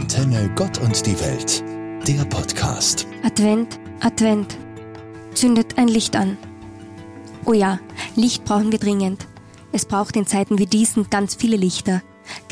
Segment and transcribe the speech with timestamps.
[0.00, 1.62] Antenne Gott und die Welt,
[2.08, 3.06] der Podcast.
[3.22, 4.58] Advent, Advent.
[5.34, 6.36] Zündet ein Licht an.
[7.44, 7.78] Oh ja,
[8.16, 9.28] Licht brauchen wir dringend.
[9.70, 12.02] Es braucht in Zeiten wie diesen ganz viele Lichter.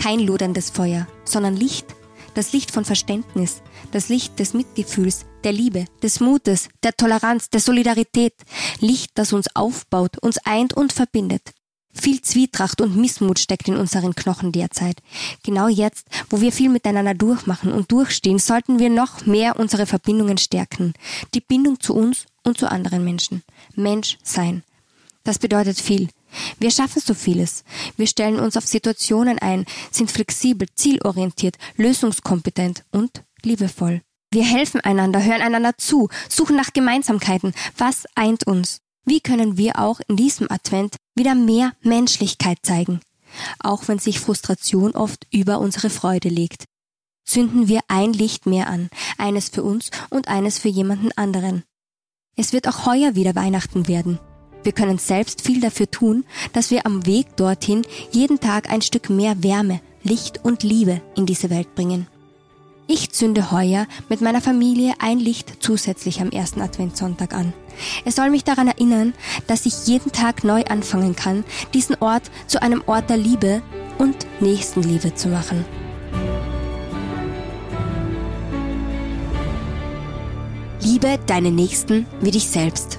[0.00, 1.86] Kein loderndes Feuer, sondern Licht.
[2.34, 7.60] Das Licht von Verständnis, das Licht des Mitgefühls, der Liebe, des Mutes, der Toleranz, der
[7.60, 8.34] Solidarität.
[8.78, 11.52] Licht, das uns aufbaut, uns eint und verbindet.
[11.92, 15.02] Viel Zwietracht und Missmut steckt in unseren Knochen derzeit.
[15.42, 20.38] Genau jetzt, wo wir viel miteinander durchmachen und durchstehen, sollten wir noch mehr unsere Verbindungen
[20.38, 20.94] stärken.
[21.34, 23.42] Die Bindung zu uns und zu anderen Menschen.
[23.74, 24.62] Mensch sein.
[25.24, 26.08] Das bedeutet viel.
[26.58, 27.64] Wir schaffen so vieles.
[27.96, 34.00] Wir stellen uns auf Situationen ein, sind flexibel, zielorientiert, lösungskompetent und liebevoll.
[34.32, 37.52] Wir helfen einander, hören einander zu, suchen nach Gemeinsamkeiten.
[37.76, 38.81] Was eint uns?
[39.04, 43.00] Wie können wir auch in diesem Advent wieder mehr Menschlichkeit zeigen?
[43.58, 46.64] Auch wenn sich Frustration oft über unsere Freude legt.
[47.24, 51.64] Zünden wir ein Licht mehr an, eines für uns und eines für jemanden anderen.
[52.36, 54.18] Es wird auch heuer wieder Weihnachten werden.
[54.64, 59.10] Wir können selbst viel dafür tun, dass wir am Weg dorthin jeden Tag ein Stück
[59.10, 62.06] mehr Wärme, Licht und Liebe in diese Welt bringen.
[62.94, 67.54] Ich zünde heuer mit meiner Familie ein Licht zusätzlich am ersten Adventssonntag an.
[68.04, 69.14] Es soll mich daran erinnern,
[69.46, 73.62] dass ich jeden Tag neu anfangen kann, diesen Ort zu einem Ort der Liebe
[73.96, 75.64] und Nächstenliebe zu machen.
[80.82, 82.98] Liebe deine Nächsten wie dich selbst.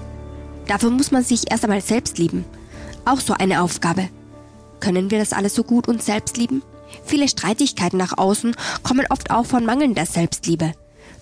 [0.66, 2.46] Dafür muss man sich erst einmal selbst lieben.
[3.06, 4.10] Auch so eine Aufgabe.
[4.80, 6.64] Können wir das alles so gut uns selbst lieben?
[7.06, 10.74] Viele Streitigkeiten nach außen kommen oft auch von mangelnder Selbstliebe.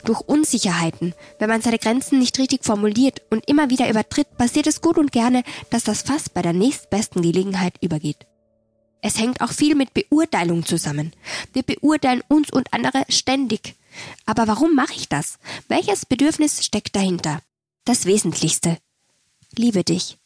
[0.04, 4.82] Durch Unsicherheiten, wenn man seine Grenzen nicht richtig formuliert und immer wieder übertritt, passiert es
[4.82, 8.26] gut und gerne, dass das Fass bei der nächstbesten Gelegenheit übergeht.
[9.02, 11.14] Es hängt auch viel mit Beurteilung zusammen.
[11.54, 13.76] Wir beurteilen uns und andere ständig.
[14.26, 15.40] Aber warum mache ich das?
[15.68, 17.42] Welches Bedürfnis steckt dahinter?
[17.84, 18.78] Das Wesentlichste.
[19.56, 20.18] Liebe dich.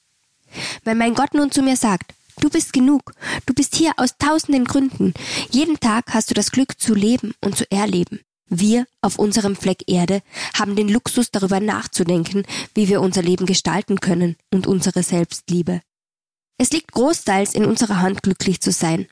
[0.83, 3.13] Wenn mein Gott nun zu mir sagt, Du bist genug.
[3.45, 5.13] Du bist hier aus tausenden Gründen.
[5.51, 8.19] Jeden Tag hast du das Glück zu leben und zu erleben.
[8.47, 10.21] Wir auf unserem Fleck Erde
[10.53, 12.43] haben den Luxus darüber nachzudenken,
[12.75, 15.81] wie wir unser Leben gestalten können und unsere Selbstliebe.
[16.57, 19.07] Es liegt großteils in unserer Hand, glücklich zu sein.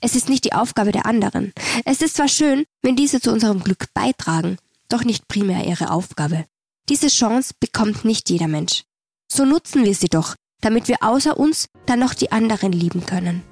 [0.00, 1.52] Es ist nicht die Aufgabe der anderen.
[1.84, 6.44] Es ist zwar schön, wenn diese zu unserem Glück beitragen, doch nicht primär ihre Aufgabe.
[6.88, 8.84] Diese Chance bekommt nicht jeder Mensch.
[9.26, 13.42] So nutzen wir sie doch, damit wir außer uns dann noch die anderen lieben können.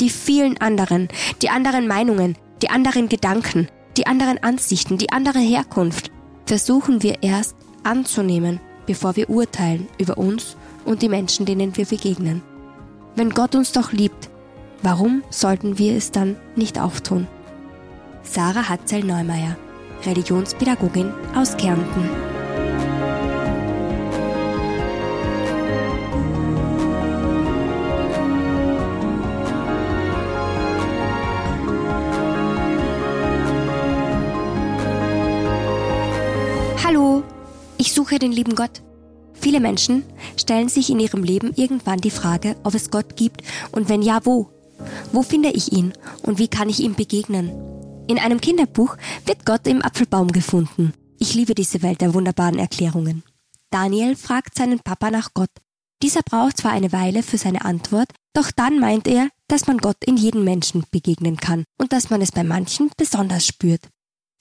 [0.00, 1.08] Die vielen anderen,
[1.42, 6.10] die anderen Meinungen, die anderen Gedanken, die anderen Ansichten, die andere Herkunft
[6.46, 12.42] versuchen wir erst anzunehmen, bevor wir urteilen über uns und die Menschen, denen wir begegnen.
[13.14, 14.30] Wenn Gott uns doch liebt,
[14.82, 17.28] warum sollten wir es dann nicht auch tun?
[18.22, 19.56] Sarah Hatzel-Neumeier,
[20.04, 22.31] Religionspädagogin aus Kärnten.
[36.84, 37.22] Hallo,
[37.78, 38.82] ich suche den lieben Gott.
[39.34, 40.02] Viele Menschen
[40.36, 44.26] stellen sich in ihrem Leben irgendwann die Frage, ob es Gott gibt und wenn ja,
[44.26, 44.50] wo.
[45.12, 47.52] Wo finde ich ihn und wie kann ich ihm begegnen?
[48.08, 50.92] In einem Kinderbuch wird Gott im Apfelbaum gefunden.
[51.20, 53.22] Ich liebe diese Welt der wunderbaren Erklärungen.
[53.70, 55.50] Daniel fragt seinen Papa nach Gott.
[56.02, 59.98] Dieser braucht zwar eine Weile für seine Antwort, doch dann meint er, dass man Gott
[60.04, 63.88] in jedem Menschen begegnen kann und dass man es bei manchen besonders spürt.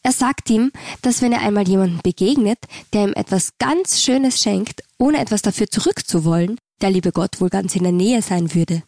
[0.03, 2.59] Er sagt ihm, dass wenn er einmal jemanden begegnet,
[2.93, 7.75] der ihm etwas ganz Schönes schenkt, ohne etwas dafür zurückzuwollen, der liebe Gott wohl ganz
[7.75, 8.83] in der Nähe sein würde.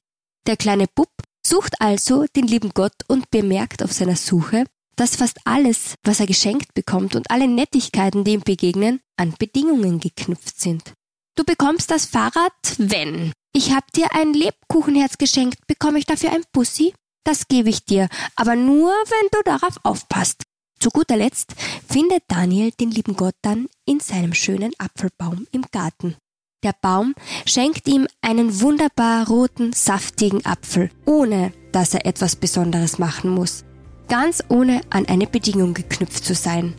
[0.47, 1.09] Der kleine Bub
[1.45, 4.65] sucht also den lieben Gott und bemerkt auf seiner Suche,
[4.95, 9.99] dass fast alles, was er geschenkt bekommt und alle Nettigkeiten, die ihm begegnen, an Bedingungen
[9.99, 10.93] geknüpft sind.
[11.35, 13.31] Du bekommst das Fahrrad, wenn.
[13.53, 16.93] Ich hab dir ein Lebkuchenherz geschenkt, bekomme ich dafür ein Bussi?
[17.23, 20.43] Das gebe ich dir, aber nur, wenn du darauf aufpasst.
[20.83, 21.55] Zu guter Letzt
[21.87, 26.17] findet Daniel den lieben Gott dann in seinem schönen Apfelbaum im Garten.
[26.61, 27.15] Der Baum
[27.45, 33.63] schenkt ihm einen wunderbar roten, saftigen Apfel, ohne dass er etwas Besonderes machen muss.
[34.09, 36.73] Ganz ohne an eine Bedingung geknüpft zu sein.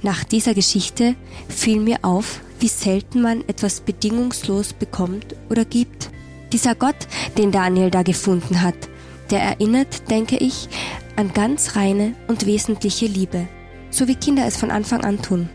[0.00, 1.14] Nach dieser Geschichte
[1.50, 6.08] fiel mir auf, wie selten man etwas bedingungslos bekommt oder gibt.
[6.54, 7.06] Dieser Gott,
[7.36, 8.88] den Daniel da gefunden hat,
[9.30, 10.68] der erinnert, denke ich,
[11.16, 13.46] an ganz reine und wesentliche Liebe,
[13.90, 15.48] so wie Kinder es von Anfang an tun.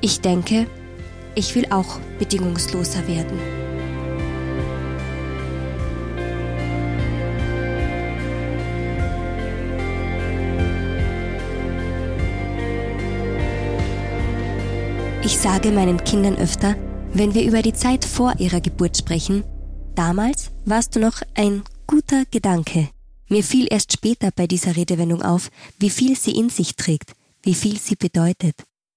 [0.00, 0.66] Ich denke,
[1.34, 3.38] ich will auch bedingungsloser werden.
[15.24, 16.74] Ich sage meinen Kindern öfter,
[17.12, 19.44] wenn wir über die Zeit vor ihrer Geburt sprechen,
[19.94, 22.88] damals warst du noch ein guter Gedanke.
[23.28, 27.54] Mir fiel erst später bei dieser Redewendung auf, wie viel sie in sich trägt, wie
[27.54, 28.56] viel sie bedeutet.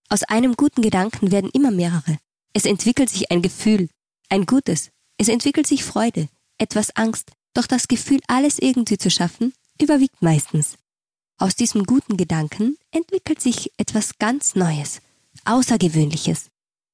[0.10, 2.18] Aus einem guten Gedanken werden immer mehrere.
[2.54, 3.90] Es entwickelt sich ein Gefühl,
[4.30, 4.90] ein gutes.
[5.18, 10.78] Es entwickelt sich Freude, etwas Angst, doch das Gefühl, alles irgendwie zu schaffen, überwiegt meistens.
[11.38, 15.02] Aus diesem guten Gedanken entwickelt sich etwas ganz Neues,
[15.46, 16.50] Außergewöhnliches.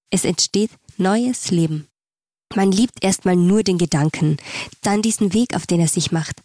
[0.10, 1.88] Es entsteht neues Leben.
[2.56, 4.38] Man liebt erstmal nur den Gedanken,
[4.82, 6.42] dann diesen Weg, auf den er sich macht.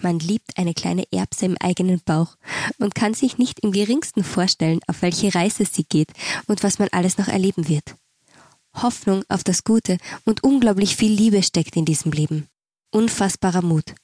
[0.00, 2.36] Man liebt eine kleine Erbse im eigenen Bauch
[2.78, 6.12] und kann sich nicht im geringsten vorstellen, auf welche Reise sie geht
[6.46, 7.96] und was man alles noch erleben wird.
[8.74, 12.48] Hoffnung auf das Gute und unglaublich viel Liebe steckt in diesem Leben.
[12.90, 13.94] Unfassbarer Mut.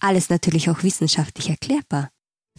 [0.00, 2.10] Alles natürlich auch wissenschaftlich erklärbar.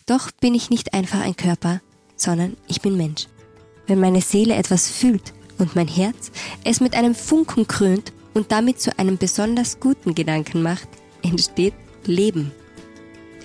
[0.06, 1.82] Doch bin ich nicht einfach ein Körper,
[2.16, 3.28] sondern ich bin Mensch.
[3.88, 6.32] Wenn meine Seele etwas fühlt und mein Herz
[6.64, 10.90] es mit einem Funken krönt und damit zu einem besonders guten Gedanken macht,
[11.24, 11.74] entsteht
[12.06, 12.52] Leben.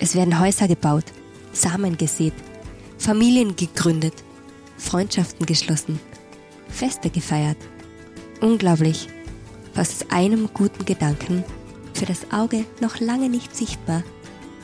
[0.01, 1.05] Es werden Häuser gebaut,
[1.53, 2.33] Samen gesät,
[2.97, 4.15] Familien gegründet,
[4.77, 5.99] Freundschaften geschlossen,
[6.67, 7.57] Feste gefeiert.
[8.41, 9.07] Unglaublich,
[9.75, 11.43] was aus einem guten Gedanken,
[11.93, 14.03] für das Auge noch lange nicht sichtbar,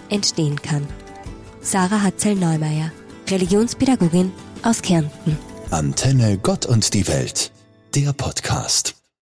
[0.10, 0.88] entstehen kann.
[1.62, 2.92] Sarah Hatzel-Neumeier,
[3.30, 4.32] Religionspädagogin
[4.64, 5.38] aus Kärnten.
[5.70, 7.52] Antenne Gott und die Welt,
[7.94, 8.97] der Podcast.